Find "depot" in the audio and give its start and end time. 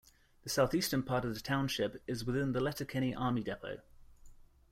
3.43-3.81